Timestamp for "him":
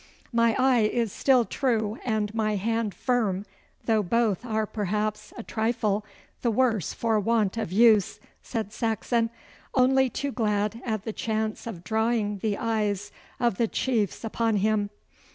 14.55-14.89